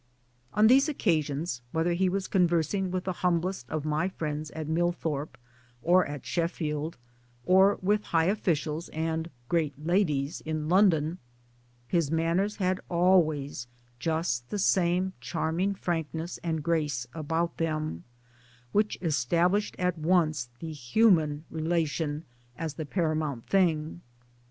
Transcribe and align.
On 0.55 0.65
these 0.65 0.89
occasions, 0.89 1.61
whether 1.71 1.93
he 1.93 2.09
was 2.09 2.27
conversing 2.27 2.89
with 2.89 3.03
the 3.03 3.13
humblest 3.21 3.69
of 3.69 3.85
my 3.85 4.09
friends 4.09 4.49
at 4.49 4.67
Millthorpie 4.67 5.37
or 5.83 6.07
at 6.07 6.25
Sheffield, 6.25 6.97
or 7.45 7.77
with 7.83 8.05
high 8.05 8.23
officials 8.25 8.89
and" 8.89 9.29
great 9.47 9.77
ladies" 9.85 10.41
in 10.41 10.67
London 10.67 11.19
his 11.87 12.09
manners 12.09 12.55
had 12.55 12.79
always 12.89 13.67
just 13.99 14.49
the 14.49 14.57
same 14.57 15.13
charming 15.21 15.75
frankness 15.75 16.39
and 16.43 16.63
grace 16.63 17.05
about 17.13 17.57
them; 17.57 18.03
which 18.71 18.97
established 19.03 19.75
at 19.77 19.99
once 19.99 20.49
the 20.57 20.71
human 20.73 21.45
relation 21.51 22.25
as 22.57 22.73
the 22.73 22.87
para 22.87 23.15
mount 23.15 23.45
thing. 23.45 24.01